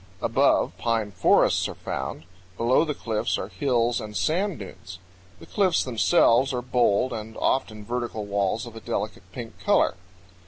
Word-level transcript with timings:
Above, 0.23 0.75
pine 0.79 1.11
forests 1.11 1.67
are 1.69 1.75
found; 1.75 2.23
below 2.57 2.83
the 2.83 2.95
cliffs 2.95 3.37
are 3.37 3.49
hills 3.49 4.01
and 4.01 4.17
sand 4.17 4.57
dunes. 4.57 4.97
The 5.39 5.45
cliffs 5.45 5.83
themselves 5.83 6.53
are 6.53 6.63
bold 6.63 7.13
and 7.13 7.37
often 7.37 7.85
vertical 7.85 8.25
walls 8.25 8.65
of 8.65 8.75
a 8.75 8.79
delicate 8.81 9.31
pink 9.31 9.59
color. 9.59 9.93